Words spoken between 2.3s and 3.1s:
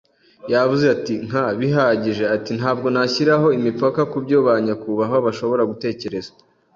Ati: "Ntabwo